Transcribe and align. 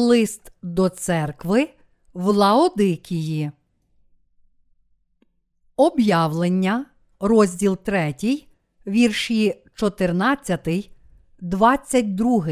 лист 0.00 0.52
до 0.62 0.88
церкви 0.88 1.68
в 2.12 2.26
Лаодикії. 2.26 3.50
Об'явлення, 5.76 6.86
розділ 7.20 7.76
3, 7.76 8.14
вірші 8.86 9.64
14, 9.74 10.90
22. 11.40 12.48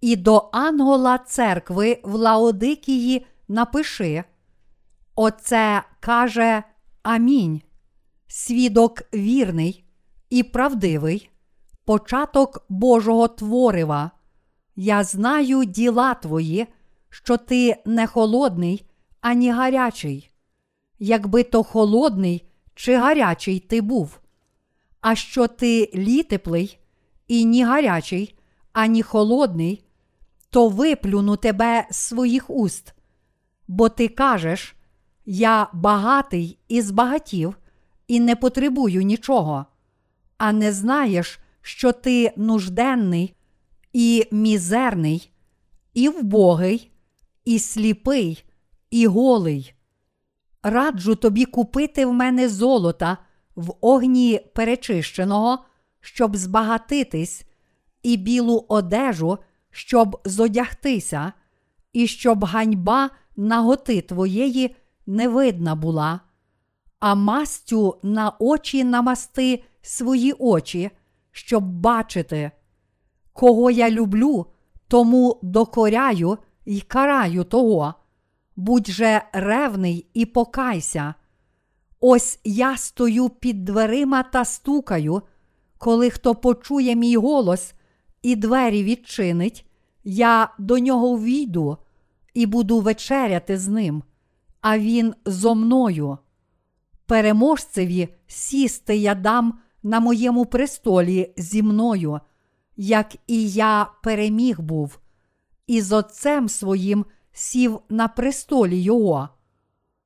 І 0.00 0.16
до 0.16 0.48
ангола 0.52 1.18
церкви 1.18 2.00
в 2.04 2.14
Лаодикії 2.14 3.26
напиши. 3.48 4.24
Оце 5.14 5.82
каже 6.00 6.62
Амінь. 7.02 7.62
Свідок 8.26 9.02
вірний 9.14 9.84
і 10.30 10.42
правдивий, 10.42 11.30
початок 11.84 12.66
Божого 12.68 13.28
творива. 13.28 14.10
Я 14.80 15.04
знаю 15.04 15.64
діла 15.64 16.14
твої, 16.14 16.66
що 17.10 17.36
ти 17.36 17.76
не 17.84 18.06
холодний, 18.06 18.86
ані 19.20 19.52
гарячий. 19.52 20.30
Якби 20.98 21.42
то 21.42 21.62
холодний 21.62 22.48
чи 22.74 22.96
гарячий 22.96 23.60
ти 23.60 23.80
був, 23.80 24.20
а 25.00 25.14
що 25.14 25.46
ти 25.46 25.90
літеплий 25.94 26.78
і 27.28 27.44
ні 27.44 27.64
гарячий, 27.64 28.38
ані 28.72 29.02
холодний, 29.02 29.84
то 30.50 30.68
виплюну 30.68 31.36
тебе 31.36 31.86
з 31.90 31.96
своїх 31.96 32.50
уст. 32.50 32.94
Бо 33.68 33.88
ти 33.88 34.08
кажеш, 34.08 34.76
я 35.26 35.68
багатий 35.72 36.58
і 36.68 36.82
збагатів, 36.82 37.58
і 38.08 38.20
не 38.20 38.36
потребую 38.36 39.02
нічого, 39.02 39.66
а 40.36 40.52
не 40.52 40.72
знаєш, 40.72 41.38
що 41.62 41.92
ти 41.92 42.32
нужденний 42.36 43.34
і 43.92 44.24
мізерний, 44.30 45.32
і 45.94 46.08
вбогий, 46.08 46.90
і 47.44 47.58
сліпий, 47.58 48.44
і 48.90 49.06
голий. 49.06 49.74
Раджу 50.62 51.14
тобі 51.14 51.44
купити 51.44 52.06
в 52.06 52.12
мене 52.12 52.48
золота 52.48 53.18
в 53.56 53.74
огні 53.80 54.40
перечищеного, 54.54 55.58
щоб 56.00 56.36
збагатитись, 56.36 57.44
і 58.02 58.16
білу 58.16 58.64
одежу, 58.68 59.38
щоб 59.70 60.20
зодягтися, 60.24 61.32
і 61.92 62.06
щоб 62.06 62.44
ганьба 62.44 63.10
наготи 63.36 64.00
твоєї 64.00 64.76
не 65.06 65.28
видна 65.28 65.74
була, 65.74 66.20
а 67.00 67.14
мастю 67.14 67.98
на 68.02 68.32
очі 68.38 68.84
намасти 68.84 69.64
свої 69.82 70.32
очі, 70.32 70.90
щоб 71.32 71.64
бачити. 71.64 72.50
Кого 73.38 73.70
я 73.70 73.90
люблю, 73.90 74.46
тому 74.88 75.38
докоряю 75.42 76.38
й 76.66 76.80
караю 76.80 77.44
того. 77.44 77.94
Будь 78.56 78.90
же 78.90 79.22
ревний 79.32 80.06
і 80.14 80.26
покайся. 80.26 81.14
Ось 82.00 82.40
я 82.44 82.76
стою 82.76 83.28
під 83.28 83.64
дверима 83.64 84.22
та 84.22 84.44
стукаю, 84.44 85.22
коли 85.78 86.10
хто 86.10 86.34
почує 86.34 86.96
мій 86.96 87.16
голос 87.16 87.74
і 88.22 88.36
двері 88.36 88.84
відчинить, 88.84 89.66
я 90.04 90.54
до 90.58 90.78
нього 90.78 91.18
війду 91.18 91.76
і 92.34 92.46
буду 92.46 92.80
вечеряти 92.80 93.58
з 93.58 93.68
ним, 93.68 94.02
а 94.60 94.78
він 94.78 95.14
зо 95.24 95.54
мною. 95.54 96.18
Переможцеві 97.06 98.08
сісти 98.26 98.96
я 98.96 99.14
дам 99.14 99.58
на 99.82 100.00
моєму 100.00 100.46
престолі 100.46 101.34
зі 101.36 101.62
мною, 101.62 102.20
як 102.80 103.16
і 103.26 103.50
я 103.50 103.90
переміг 104.02 104.60
був, 104.60 104.98
і 105.66 105.82
з 105.82 105.92
отцем 105.92 106.48
своїм 106.48 107.06
сів 107.32 107.80
на 107.88 108.08
престолі 108.08 108.82
його. 108.82 109.28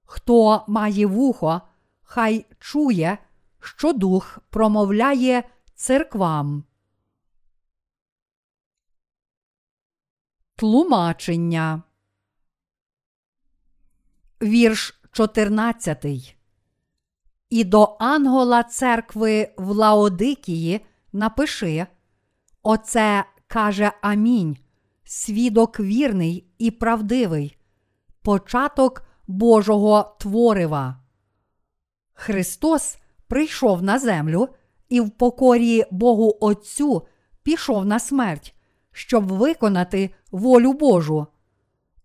Хто 0.04 0.64
має 0.68 1.06
вухо, 1.06 1.60
хай 2.02 2.46
чує, 2.58 3.18
що 3.60 3.92
дух 3.92 4.38
промовляє 4.50 5.42
церквам. 5.74 6.64
Тлумачення. 10.56 11.82
Вірш 14.42 15.00
14. 15.12 16.36
І 17.50 17.64
до 17.64 17.96
ангола 18.00 18.62
церкви 18.62 19.54
в 19.56 19.70
Лаодикії 19.70 20.80
напиши 21.12 21.86
Оце 22.62 23.24
каже 23.46 23.92
Амінь, 24.00 24.56
свідок 25.04 25.80
вірний 25.80 26.46
і 26.58 26.70
правдивий, 26.70 27.56
початок 28.22 29.02
Божого 29.26 30.16
творива. 30.20 30.96
Христос 32.14 32.98
прийшов 33.28 33.82
на 33.82 33.98
землю 33.98 34.48
і 34.88 35.00
в 35.00 35.10
покорі 35.10 35.84
Богу 35.90 36.38
Отцю 36.40 37.06
пішов 37.42 37.84
на 37.84 37.98
смерть, 37.98 38.54
щоб 38.92 39.32
виконати 39.32 40.14
волю 40.30 40.72
Божу. 40.72 41.26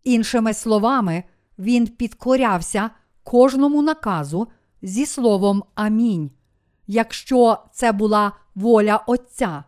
Іншими 0.03 0.53
словами, 0.53 1.23
Він 1.59 1.87
підкорявся 1.87 2.89
кожному 3.23 3.81
наказу 3.81 4.47
зі 4.81 5.05
словом 5.05 5.63
Амінь, 5.75 6.31
якщо 6.87 7.57
це 7.73 7.91
була 7.91 8.31
воля 8.55 9.03
Отця. 9.07 9.63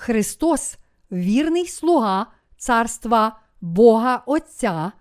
Христос 0.00 0.78
вірний 1.12 1.66
слуга 1.66 2.26
царства 2.56 3.40
Бога 3.60 4.22
Отця 4.26 4.92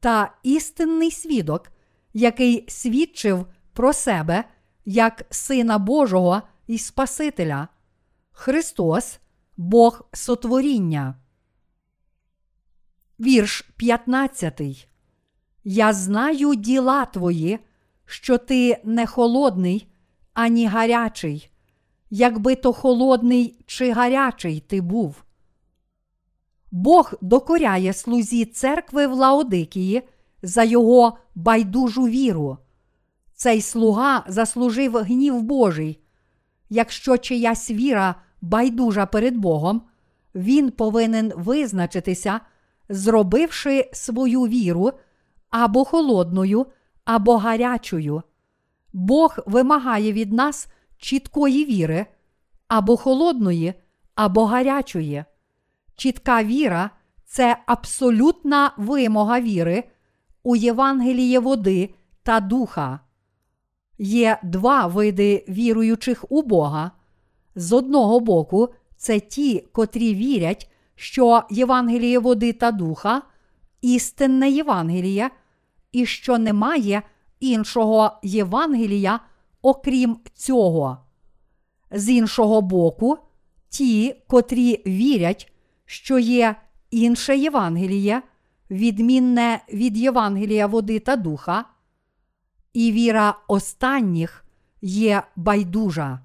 та 0.00 0.34
істинний 0.42 1.10
свідок, 1.10 1.72
який 2.12 2.64
свідчив 2.68 3.46
про 3.72 3.92
себе 3.92 4.44
як 4.84 5.26
Сина 5.30 5.78
Божого 5.78 6.42
і 6.66 6.78
Спасителя. 6.78 7.68
Христос 8.30 9.18
Бог 9.56 10.08
сотворіння. 10.12 11.14
Вірш 13.20 13.60
15. 13.76 14.88
Я 15.64 15.92
знаю 15.92 16.54
діла 16.54 17.04
твої, 17.04 17.58
що 18.06 18.38
ти 18.38 18.80
не 18.84 19.06
холодний, 19.06 19.92
ані 20.34 20.66
гарячий, 20.66 21.50
якби 22.10 22.54
то 22.54 22.72
холодний 22.72 23.58
чи 23.66 23.92
гарячий 23.92 24.60
ти 24.60 24.80
був. 24.80 25.24
Бог 26.70 27.14
докоряє 27.20 27.92
слузі 27.92 28.44
церкви 28.44 29.06
в 29.06 29.12
Лаодикії 29.12 30.02
за 30.42 30.64
його 30.64 31.18
байдужу 31.34 32.02
віру. 32.02 32.58
Цей 33.34 33.60
слуга 33.60 34.24
заслужив 34.28 34.96
гнів 34.96 35.42
Божий. 35.42 36.00
Якщо 36.70 37.18
чиясь 37.18 37.70
віра 37.70 38.14
байдужа 38.40 39.06
перед 39.06 39.36
Богом, 39.36 39.82
він 40.34 40.70
повинен 40.70 41.32
визначитися, 41.36 42.40
зробивши 42.88 43.90
свою 43.92 44.42
віру 44.42 44.92
або 45.50 45.84
холодною, 45.84 46.66
або 47.04 47.36
гарячою. 47.36 48.22
Бог 48.92 49.38
вимагає 49.46 50.12
від 50.12 50.32
нас 50.32 50.68
чіткої 50.98 51.64
віри, 51.64 52.06
або 52.68 52.96
холодної, 52.96 53.74
або 54.14 54.44
гарячої. 54.44 55.24
Чітка 55.96 56.44
віра 56.44 56.90
це 57.24 57.56
абсолютна 57.66 58.72
вимога 58.76 59.40
віри 59.40 59.84
у 60.42 60.56
Євангеліє 60.56 61.38
води 61.38 61.94
та 62.22 62.40
духа. 62.40 63.00
Є 63.98 64.38
два 64.42 64.86
види 64.86 65.44
віруючих 65.48 66.24
у 66.28 66.42
Бога. 66.42 66.90
З 67.54 67.72
одного 67.72 68.20
боку, 68.20 68.68
це 68.96 69.20
ті, 69.20 69.64
котрі 69.72 70.14
вірять, 70.14 70.70
що 70.94 71.42
Євангеліє 71.50 72.18
води 72.18 72.52
та 72.52 72.70
духа 72.70 73.22
істинне 73.80 74.50
Євангеліє, 74.50 75.30
і 75.92 76.06
що 76.06 76.38
немає 76.38 77.02
іншого 77.40 78.12
Євангелія, 78.22 79.20
окрім 79.62 80.16
цього. 80.34 80.98
З 81.90 82.08
іншого 82.08 82.62
боку, 82.62 83.18
ті, 83.68 84.16
котрі 84.26 84.82
вірять, 84.86 85.52
що 85.84 86.18
є 86.18 86.56
інше 86.90 87.36
Євангеліє, 87.36 88.22
відмінне 88.70 89.60
від 89.72 89.96
Євангелія 89.96 90.66
води 90.66 90.98
та 90.98 91.16
духа, 91.16 91.64
і 92.72 92.92
віра 92.92 93.34
останніх 93.48 94.44
є 94.82 95.22
байдужа. 95.36 96.20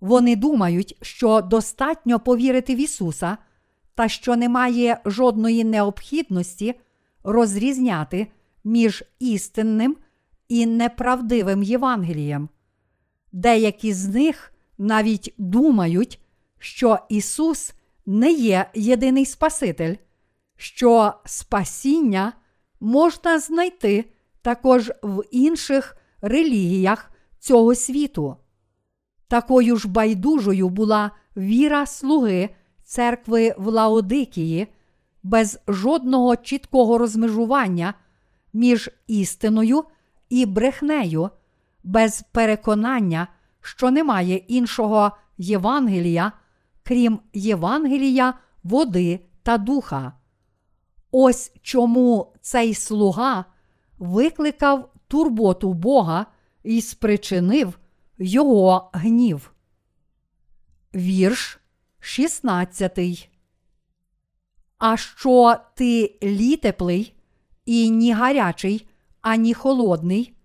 Вони 0.00 0.36
думають, 0.36 0.96
що 1.02 1.40
достатньо 1.40 2.20
повірити 2.20 2.74
в 2.74 2.78
Ісуса, 2.78 3.36
та 3.94 4.08
що 4.08 4.36
немає 4.36 5.00
жодної 5.04 5.64
необхідності 5.64 6.74
розрізняти 7.24 8.26
між 8.64 9.04
істинним 9.18 9.96
і 10.50 10.66
неправдивим 10.66 11.62
Євангелієм. 11.62 12.48
Деякі 13.32 13.92
з 13.92 14.08
них 14.08 14.52
навіть 14.78 15.34
думають, 15.38 16.20
що 16.58 16.98
Ісус 17.08 17.72
не 18.06 18.32
є 18.32 18.70
єдиний 18.74 19.26
Спаситель, 19.26 19.94
що 20.56 21.14
спасіння 21.24 22.32
можна 22.80 23.38
знайти 23.38 24.04
також 24.42 24.92
в 25.02 25.22
інших 25.30 25.96
релігіях 26.22 27.10
цього 27.38 27.74
світу. 27.74 28.36
Такою 29.28 29.76
ж 29.76 29.88
байдужою 29.88 30.68
була 30.68 31.10
віра 31.36 31.86
слуги 31.86 32.48
церкви 32.84 33.54
в 33.58 33.66
Лаодикії 33.66 34.66
без 35.22 35.58
жодного 35.68 36.36
чіткого 36.36 36.98
розмежування 36.98 37.94
між 38.52 38.90
істиною 39.06 39.84
і 40.30 40.46
брехнею, 40.46 41.30
без 41.84 42.24
переконання, 42.32 43.28
що 43.60 43.90
немає 43.90 44.36
іншого 44.36 45.12
Євангелія, 45.38 46.32
крім 46.82 47.20
Євангелія, 47.32 48.34
води 48.62 49.20
та 49.42 49.58
духа. 49.58 50.12
Ось 51.10 51.52
чому 51.62 52.32
цей 52.40 52.74
слуга 52.74 53.44
викликав 53.98 54.92
турботу 55.08 55.72
Бога 55.72 56.26
і 56.62 56.80
спричинив 56.80 57.78
його 58.18 58.90
гнів. 58.92 59.54
Вірш 60.94 61.60
16. 62.00 63.30
А 64.78 64.96
що 64.96 65.56
ти 65.74 66.18
літеплий 66.22 67.14
і 67.64 67.90
ні 67.90 68.12
гарячий, 68.12 68.89
ані 69.22 69.54
холодний, 69.54 70.36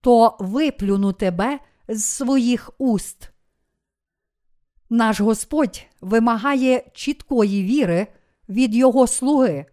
то 0.00 0.36
виплюну 0.40 1.12
тебе 1.12 1.58
з 1.88 2.04
своїх 2.04 2.70
уст. 2.78 3.30
Наш 4.90 5.20
Господь 5.20 5.86
вимагає 6.00 6.90
чіткої 6.94 7.64
віри 7.64 8.06
від 8.48 8.74
Його 8.74 9.06
слуги. 9.06 9.66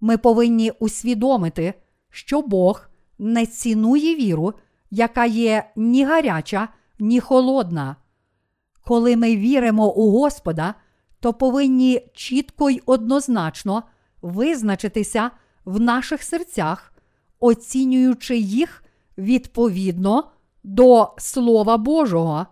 Ми 0.00 0.18
повинні 0.18 0.70
усвідомити, 0.70 1.74
що 2.10 2.42
Бог 2.42 2.88
не 3.18 3.46
цінує 3.46 4.14
віру, 4.14 4.54
яка 4.90 5.24
є 5.24 5.70
ні 5.76 6.04
гаряча, 6.04 6.68
ні 6.98 7.20
холодна. 7.20 7.96
Коли 8.84 9.16
ми 9.16 9.36
віримо 9.36 9.92
у 9.92 10.10
Господа, 10.10 10.74
то 11.20 11.32
повинні 11.34 12.10
чітко 12.14 12.70
й 12.70 12.82
однозначно 12.86 13.82
визначитися 14.22 15.30
в 15.64 15.80
наших 15.80 16.22
серцях, 16.22 16.92
оцінюючи 17.40 18.36
їх 18.36 18.84
відповідно 19.18 20.30
до 20.64 21.14
Слова 21.18 21.76
Божого, 21.76 22.46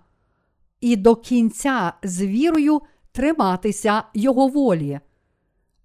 і 0.81 0.97
до 0.97 1.17
кінця 1.17 1.93
з 2.03 2.27
вірою 2.27 2.81
триматися 3.13 4.03
Його 4.15 4.49
волі. 4.49 5.01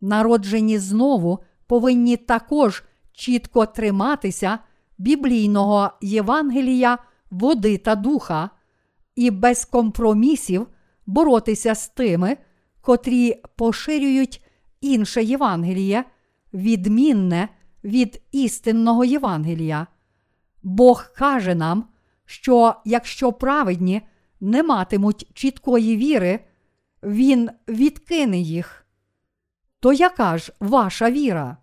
Народжені 0.02 0.80
знову 0.80 1.40
повинні 1.68 2.18
також 2.18 2.84
чітко 3.14 3.66
триматися 3.66 4.60
біблійного 4.98 5.92
Євангелія, 6.02 6.98
води 7.32 7.78
та 7.78 7.96
духа, 7.96 8.50
і 9.16 9.32
без 9.32 9.66
компромісів 9.66 10.68
боротися 11.06 11.76
з 11.76 11.88
тими, 11.88 12.38
котрі 12.82 13.42
поширюють 13.56 14.44
інше 14.82 15.24
Євангеліє, 15.24 16.04
відмінне 16.54 17.50
від 17.84 18.22
істинного 18.32 19.06
Євангелія. 19.06 19.88
Бог 20.64 21.14
каже 21.14 21.56
нам, 21.56 21.86
що 22.26 22.76
якщо 22.86 23.34
праведні 23.34 24.02
не 24.40 24.64
матимуть 24.64 25.28
чіткої 25.34 25.98
віри, 25.98 26.40
Він 27.04 27.50
відкине 27.68 28.38
їх. 28.38 28.86
То 29.80 29.94
яка 29.94 30.38
ж 30.38 30.54
ваша 30.60 31.12
віра? 31.12 31.58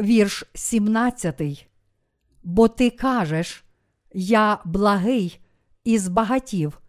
Вірш 0.00 0.44
17. 0.54 1.68
Бо 2.42 2.68
ти 2.68 2.90
кажеш, 2.90 3.64
я 4.12 4.58
благий 4.64 5.40
і 5.84 5.98
збагатів, 5.98 6.80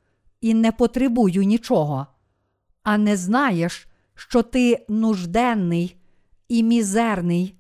і 0.42 0.54
не 0.54 0.72
потребую 0.72 1.44
нічого, 1.44 2.08
а 2.84 2.98
не 2.98 3.18
знаєш, 3.18 3.88
що 4.16 4.44
ти 4.44 4.86
нужденний, 4.90 5.96
і 6.50 6.64
мізерний, 6.64 7.56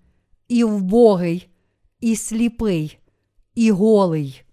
і 0.47 0.63
вбогий, 0.63 1.49
і 1.99 2.15
сліпий, 2.15 2.99
і 3.55 3.71
голий. 3.71 4.43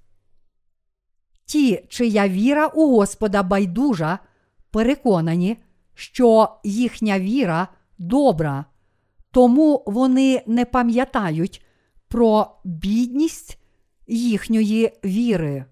Ті, 1.44 1.84
чия 1.88 2.28
віра 2.28 2.66
у 2.66 2.96
Господа 2.96 3.42
байдужа, 3.42 4.18
переконані, 4.70 5.56
що 5.94 6.56
їхня 6.64 7.20
віра 7.20 7.68
добра, 7.98 8.64
тому 9.30 9.82
вони 9.86 10.42
не 10.46 10.64
пам'ятають 10.64 11.64
про 12.08 12.56
бідність 12.64 13.58
їхньої 14.06 14.92
віри. 15.04 15.64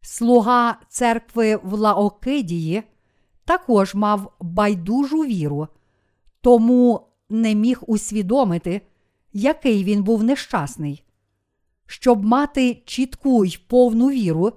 Слуга 0.00 0.78
церкви 0.88 1.60
в 1.62 1.72
Лаокидії 1.72 2.82
також 3.44 3.94
мав 3.94 4.32
байдужу 4.40 5.18
віру, 5.18 5.68
тому 6.40 7.08
не 7.30 7.54
міг 7.54 7.80
усвідомити, 7.86 8.80
який 9.32 9.84
він 9.84 10.02
був 10.02 10.24
нещасний. 10.24 11.04
Щоб 11.86 12.24
мати 12.24 12.82
чітку 12.84 13.44
й 13.44 13.58
повну 13.68 14.10
віру, 14.10 14.52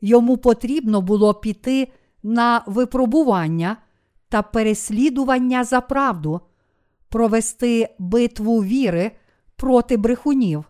йому 0.00 0.36
потрібно 0.36 1.00
було 1.00 1.34
піти 1.34 1.88
на 2.22 2.64
випробування 2.66 3.76
та 4.28 4.42
переслідування 4.42 5.64
за 5.64 5.80
правду, 5.80 6.40
провести 7.08 7.94
битву 7.98 8.64
віри 8.64 9.10
проти 9.56 9.96
брехунів. 9.96 10.64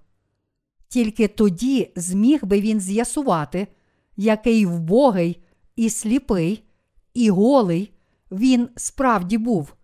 Тільки 0.88 1.28
тоді 1.28 1.92
зміг 1.96 2.44
би 2.44 2.60
він 2.60 2.80
з'ясувати, 2.80 3.66
який 4.16 4.66
вбогий 4.66 5.42
і 5.76 5.90
сліпий, 5.90 6.64
і 7.14 7.30
голий 7.30 7.92
він 8.30 8.68
справді 8.76 9.38
був. 9.38 9.75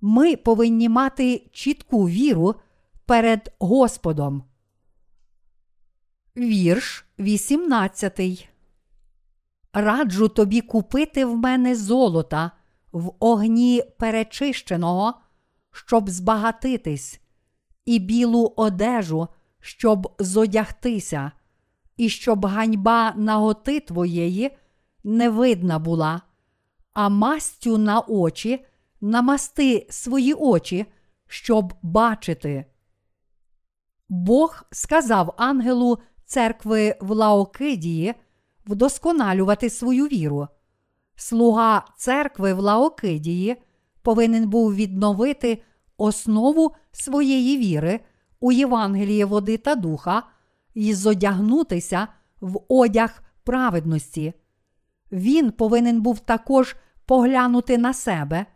Ми 0.00 0.36
повинні 0.36 0.88
мати 0.88 1.50
чітку 1.52 2.08
віру 2.08 2.54
перед 3.06 3.54
Господом. 3.58 4.42
Вірш 6.36 7.06
18. 7.18 8.48
Раджу 9.72 10.28
тобі 10.28 10.60
купити 10.60 11.24
в 11.24 11.36
мене 11.36 11.76
золота 11.76 12.50
в 12.92 13.12
огні 13.20 13.82
перечищеного, 13.98 15.14
щоб 15.72 16.10
збагатитись, 16.10 17.20
і 17.84 17.98
білу 17.98 18.52
одежу, 18.56 19.28
щоб 19.60 20.14
зодягтися, 20.18 21.32
і 21.96 22.08
щоб 22.08 22.46
ганьба 22.46 23.12
наготи 23.16 23.80
твоєї 23.80 24.56
не 25.04 25.30
видна 25.30 25.78
була, 25.78 26.22
а 26.92 27.08
мастю 27.08 27.78
на 27.78 28.00
очі 28.00 28.64
намасти 29.00 29.86
свої 29.90 30.34
очі, 30.34 30.86
щоб 31.26 31.74
бачити. 31.82 32.64
Бог 34.08 34.62
сказав 34.72 35.34
ангелу 35.36 35.98
церкви 36.24 36.96
в 37.00 37.10
Лаокидії 37.10 38.14
вдосконалювати 38.66 39.70
свою 39.70 40.06
віру. 40.06 40.48
Слуга 41.16 41.84
церкви 41.96 42.54
в 42.54 42.58
Лаокидії 42.58 43.56
повинен 44.02 44.48
був 44.48 44.74
відновити 44.74 45.62
основу 45.96 46.74
своєї 46.92 47.58
віри 47.58 48.00
у 48.40 48.52
Євангелії 48.52 49.24
води 49.24 49.56
та 49.56 49.74
духа 49.74 50.22
і 50.74 50.94
зодягнутися 50.94 52.08
в 52.40 52.60
одяг 52.68 53.22
праведності. 53.44 54.32
Він 55.12 55.50
повинен 55.50 56.00
був 56.00 56.18
також 56.18 56.76
поглянути 57.06 57.78
на 57.78 57.94
себе, 57.94 58.46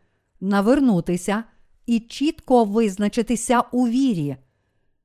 навернутися 0.42 1.44
і 1.86 2.00
чітко 2.00 2.64
визначитися 2.64 3.60
у 3.60 3.88
вірі. 3.88 4.36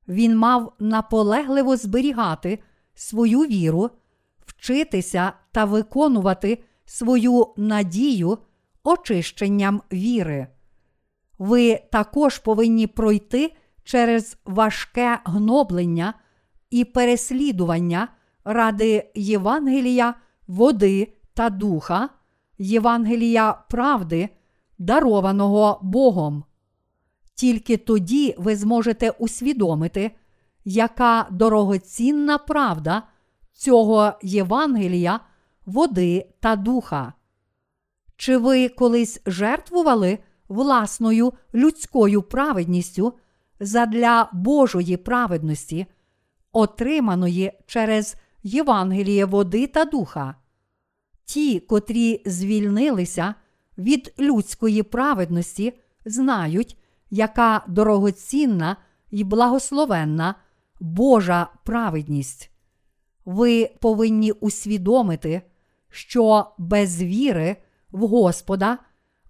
Він 0.08 0.36
мав 0.36 0.72
наполегливо 0.78 1.76
зберігати 1.76 2.58
свою 2.94 3.40
віру, 3.40 3.90
вчитися 4.46 5.32
та 5.52 5.64
виконувати 5.64 6.64
свою 6.84 7.46
надію 7.56 8.38
очищенням 8.84 9.82
віри. 9.92 10.46
Ви 11.38 11.80
також 11.92 12.38
повинні 12.38 12.86
пройти 12.86 13.52
через 13.84 14.36
важке 14.44 15.18
гноблення 15.24 16.14
і 16.70 16.84
переслідування 16.84 18.08
ради 18.44 19.10
Євангелія, 19.14 20.14
води 20.46 21.12
та 21.34 21.50
духа, 21.50 22.08
Євангелія 22.58 23.52
правди, 23.52 24.28
дарованого 24.78 25.78
Богом. 25.82 26.44
Тільки 27.34 27.76
тоді 27.76 28.34
ви 28.38 28.56
зможете 28.56 29.10
усвідомити, 29.10 30.10
яка 30.64 31.26
дорогоцінна 31.30 32.38
правда 32.38 33.02
цього 33.52 34.12
Євангелія, 34.22 35.20
води 35.66 36.30
та 36.40 36.56
духа. 36.56 37.12
Чи 38.16 38.36
ви 38.36 38.68
колись 38.68 39.20
жертвували 39.26 40.18
власною 40.48 41.32
людською 41.54 42.22
праведністю 42.22 43.14
задля 43.60 44.30
Божої 44.32 44.96
праведності, 44.96 45.86
отриманої 46.52 47.52
через 47.66 48.16
Євангеліє 48.42 49.24
води 49.24 49.66
та 49.66 49.84
духа? 49.84 50.34
Ті, 51.24 51.60
котрі 51.60 52.22
звільнилися 52.26 53.34
від 53.78 54.14
людської 54.18 54.82
праведності, 54.82 55.72
знають, 56.04 56.78
яка 57.10 57.64
дорогоцінна 57.68 58.76
і 59.10 59.24
благословенна 59.24 60.34
Божа 60.80 61.48
праведність. 61.64 62.50
Ви 63.24 63.70
повинні 63.80 64.32
усвідомити, 64.32 65.42
що 65.90 66.46
без 66.58 67.02
віри 67.02 67.56
в 67.90 68.06
Господа 68.06 68.78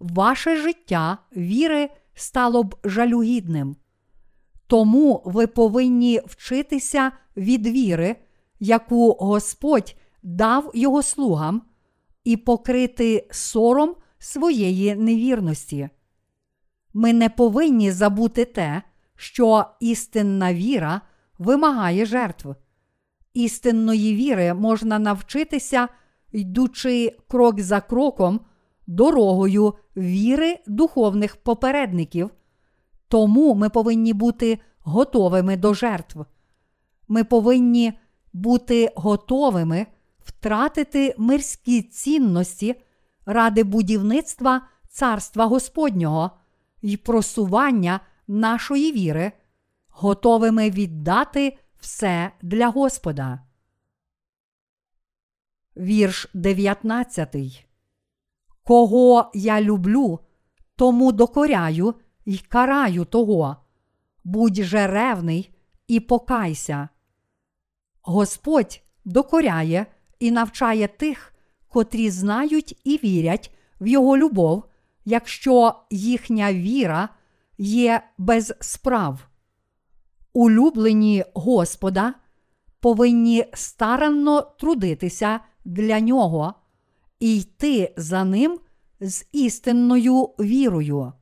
ваше 0.01 0.57
життя 0.57 1.19
віри 1.37 1.91
стало 2.15 2.63
б 2.63 2.77
жалюгідним. 2.85 3.77
Тому 4.67 5.23
ви 5.25 5.47
повинні 5.47 6.21
вчитися 6.27 7.13
від 7.37 7.67
віри, 7.67 8.17
яку 8.61 9.13
Господь 9.13 9.97
дав 10.23 10.71
його 10.75 11.03
слугам, 11.03 11.63
і 12.25 12.37
покрити 12.37 13.29
сором 13.31 13.95
своєї 14.19 14.95
невірності. 14.95 15.89
Ми 16.95 17.13
не 17.13 17.29
повинні 17.29 17.91
забути 17.91 18.45
те, 18.45 18.83
що 19.17 19.65
істинна 19.81 20.55
віра 20.55 21.01
вимагає 21.39 22.07
жертв. 22.07 22.55
Істинної 23.35 24.15
віри 24.15 24.55
можна 24.55 24.99
навчитися, 24.99 25.89
йдучи 26.33 27.17
крок 27.29 27.61
за 27.61 27.81
кроком 27.81 28.41
дорогою 28.87 29.75
віри 29.97 30.59
духовних 30.67 31.37
попередників. 31.37 32.31
Тому 33.09 33.55
ми 33.55 33.71
повинні 33.71 34.13
бути 34.13 34.59
готовими 34.81 35.57
до 35.57 35.75
жертв. 35.75 36.25
Ми 37.09 37.25
повинні 37.25 37.93
бути 38.33 38.93
готовими 38.97 39.87
втратити 40.25 41.15
мирські 41.19 41.83
цінності 41.83 42.75
ради 43.29 43.65
будівництва 43.65 44.69
Царства 44.89 45.47
Господнього 45.47 46.31
і 46.83 46.97
просування 46.97 48.01
нашої 48.29 48.93
віри, 48.93 49.33
готовими 49.89 50.71
віддати 50.71 51.59
все 51.81 52.31
для 52.43 52.69
Господа. 52.69 53.41
Вірш 55.77 56.31
19. 56.35 57.37
Кого 58.65 59.31
я 59.35 59.61
люблю, 59.61 60.21
тому 60.77 61.13
докоряю 61.13 61.95
й 62.27 62.39
караю 62.39 63.05
того. 63.05 63.57
Будь 64.25 64.63
же 64.63 64.87
ревний 64.87 65.55
і 65.89 66.01
покайся. 66.01 66.89
Господь 68.03 68.83
докоряє 69.05 69.87
і 70.19 70.31
навчає 70.31 70.89
тих, 70.89 71.35
котрі 71.69 72.11
знають 72.11 72.81
і 72.85 73.01
вірять 73.05 73.55
в 73.81 73.87
Його 73.87 74.17
любов, 74.17 74.65
якщо 75.05 75.75
їхня 75.91 76.53
віра 76.53 77.09
є 77.59 78.03
без 78.19 78.55
справ. 78.61 79.29
Улюблені 80.33 81.25
Господа 81.35 82.15
повинні 82.81 83.45
старанно 83.55 84.41
трудитися 84.41 85.41
для 85.65 86.01
нього 86.01 86.55
і 87.21 87.39
йти 87.39 87.95
за 87.97 88.25
ним 88.25 88.61
з 89.01 89.27
істинною 89.33 90.23
вірою. 90.23 91.13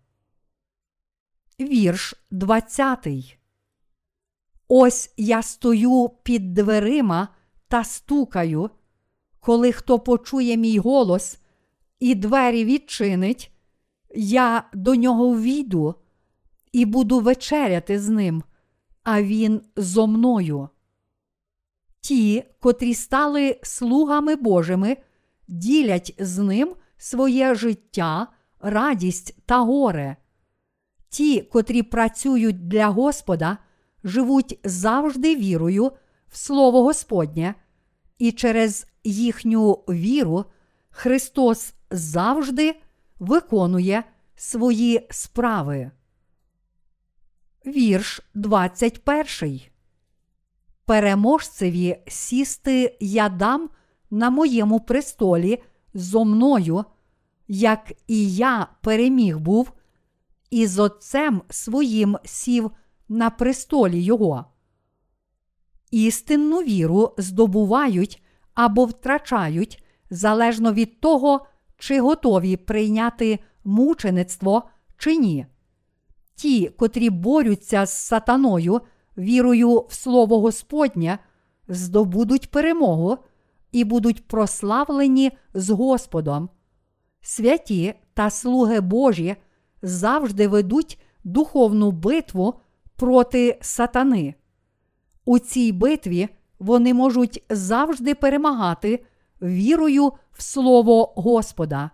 Вірш 1.60 2.14
20. 2.30 3.08
Ось 4.68 5.14
я 5.16 5.42
стою 5.42 6.10
під 6.22 6.54
дверима 6.54 7.28
та 7.68 7.84
стукаю. 7.84 8.70
Коли 9.46 9.72
хто 9.72 9.98
почує 9.98 10.56
мій 10.56 10.78
голос 10.78 11.38
і 12.00 12.14
двері 12.14 12.64
відчинить, 12.64 13.52
я 14.14 14.64
до 14.74 14.94
нього 14.94 15.30
ввійду 15.30 15.94
і 16.72 16.84
буду 16.84 17.20
вечеряти 17.20 18.00
з 18.00 18.08
ним, 18.08 18.42
а 19.02 19.22
він 19.22 19.60
зо 19.76 20.06
мною. 20.06 20.68
Ті, 22.00 22.44
котрі 22.60 22.94
стали 22.94 23.60
слугами 23.62 24.36
Божими, 24.36 24.96
ділять 25.48 26.14
з 26.18 26.38
ним 26.38 26.74
своє 26.96 27.54
життя, 27.54 28.26
радість 28.60 29.36
та 29.46 29.60
горе. 29.60 30.16
Ті, 31.08 31.40
котрі 31.40 31.82
працюють 31.82 32.68
для 32.68 32.86
Господа, 32.86 33.58
живуть 34.04 34.58
завжди 34.64 35.36
вірою 35.36 35.92
в 36.28 36.36
Слово 36.36 36.82
Господнє, 36.82 37.54
і 38.18 38.32
через 38.32 38.86
їхню 39.06 39.72
віру 39.72 40.44
Христос 40.90 41.74
завжди 41.90 42.80
виконує 43.18 44.04
свої 44.36 45.06
справи. 45.10 45.90
Вірш 47.66 48.20
21. 48.34 49.60
Переможцеві 50.84 51.98
сісти 52.08 52.96
я 53.00 53.28
дам 53.28 53.70
на 54.10 54.30
моєму 54.30 54.80
престолі 54.80 55.62
зо 55.94 56.24
мною, 56.24 56.84
як 57.48 57.92
і 58.06 58.34
я 58.34 58.68
переміг 58.82 59.38
був, 59.38 59.72
і 60.50 60.66
з 60.66 60.78
отцем 60.78 61.42
своїм 61.50 62.18
сів 62.24 62.70
на 63.08 63.30
престолі 63.30 64.02
Його. 64.02 64.44
Істинну 65.90 66.62
віру 66.62 67.14
здобувають 67.18 68.22
або 68.56 68.84
втрачають 68.84 69.84
залежно 70.10 70.72
від 70.72 71.00
того, 71.00 71.46
чи 71.78 72.00
готові 72.00 72.56
прийняти 72.56 73.38
мучеництво 73.64 74.62
чи 74.98 75.16
ні. 75.16 75.46
Ті, 76.34 76.68
котрі 76.68 77.10
борються 77.10 77.86
з 77.86 77.92
сатаною, 77.92 78.80
вірою 79.18 79.86
в 79.88 79.92
Слово 79.92 80.40
Господнє, 80.40 81.18
здобудуть 81.68 82.50
перемогу 82.50 83.18
і 83.72 83.84
будуть 83.84 84.28
прославлені 84.28 85.32
з 85.54 85.70
Господом. 85.70 86.48
Святі 87.20 87.94
та 88.14 88.30
слуги 88.30 88.80
Божі 88.80 89.36
завжди 89.82 90.48
ведуть 90.48 91.00
духовну 91.24 91.90
битву 91.90 92.54
проти 92.96 93.58
сатани. 93.60 94.34
У 95.24 95.38
цій 95.38 95.72
битві 95.72 96.28
вони 96.58 96.94
можуть 96.94 97.44
завжди 97.50 98.14
перемагати 98.14 99.04
вірою 99.42 100.12
в 100.32 100.42
Слово 100.42 101.12
Господа. 101.16 101.90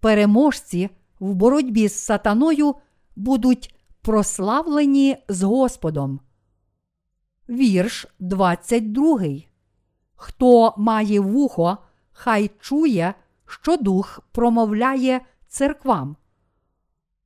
Переможці 0.00 0.90
в 1.20 1.34
боротьбі 1.34 1.88
з 1.88 1.98
сатаною 1.98 2.74
будуть 3.16 3.74
прославлені 4.02 5.16
з 5.28 5.42
Господом. 5.42 6.20
Вірш 7.48 8.06
22. 8.18 9.20
Хто 10.14 10.74
має 10.76 11.20
вухо, 11.20 11.78
хай 12.12 12.50
чує, 12.60 13.14
що 13.46 13.76
дух 13.76 14.20
промовляє 14.32 15.20
церквам. 15.48 16.16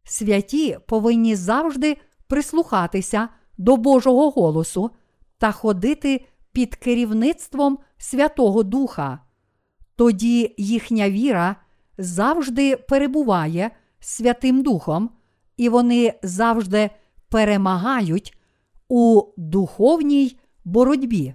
Святі 0.04 0.78
повинні 0.87 1.35
завжди 1.37 1.97
прислухатися 2.26 3.28
до 3.59 3.76
Божого 3.76 4.30
голосу 4.30 4.90
та 5.38 5.52
ходити 5.52 6.26
під 6.52 6.75
керівництвом 6.75 7.78
Святого 7.99 8.62
Духа. 8.62 9.18
Тоді 9.97 10.54
їхня 10.59 11.11
віра 11.11 11.57
завжди 11.99 12.76
перебуває 12.76 13.71
Святим 14.00 14.62
Духом, 14.62 15.11
і 15.57 15.68
вони 15.68 16.14
завжди 16.23 16.90
перемагають 17.28 18.38
у 18.88 19.23
духовній 19.37 20.38
боротьбі. 20.64 21.35